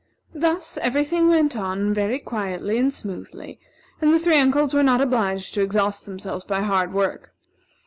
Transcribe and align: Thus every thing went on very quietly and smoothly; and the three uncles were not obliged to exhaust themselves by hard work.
Thus 0.33 0.77
every 0.79 1.03
thing 1.03 1.29
went 1.29 1.55
on 1.55 1.93
very 1.93 2.17
quietly 2.17 2.79
and 2.79 2.91
smoothly; 2.91 3.59
and 4.01 4.11
the 4.11 4.17
three 4.17 4.39
uncles 4.39 4.73
were 4.73 4.81
not 4.81 4.99
obliged 4.99 5.53
to 5.53 5.61
exhaust 5.61 6.07
themselves 6.07 6.43
by 6.43 6.61
hard 6.61 6.91
work. 6.91 7.35